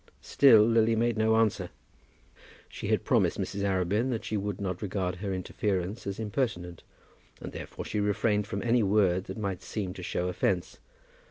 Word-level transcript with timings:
Still 0.23 0.63
Lily 0.63 0.95
made 0.95 1.15
no 1.15 1.35
answer. 1.35 1.69
She 2.67 2.87
had 2.87 3.03
promised 3.05 3.39
Mrs. 3.39 3.61
Arabin 3.61 4.09
that 4.09 4.25
she 4.25 4.35
would 4.35 4.59
not 4.59 4.81
regard 4.81 5.17
her 5.17 5.31
interference 5.31 6.07
as 6.07 6.17
impertinent, 6.17 6.81
and 7.39 7.51
therefore 7.51 7.85
she 7.85 7.99
refrained 7.99 8.47
from 8.47 8.63
any 8.63 8.81
word 8.81 9.25
that 9.25 9.37
might 9.37 9.61
seem 9.61 9.93
to 9.93 10.01
show 10.01 10.27
offence. 10.27 10.79